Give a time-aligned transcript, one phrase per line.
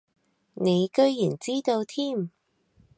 [0.55, 2.31] 你居然知道添